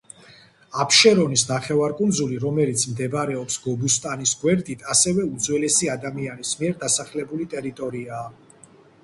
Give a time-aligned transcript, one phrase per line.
[0.83, 8.27] აფშერონის ნახევარკუნძული, რომელიც მდებარეობს გობუსტანის გვერდით, ასევე უძველესი ადამიანის მიერ დასახლებული ტერიტორიაა.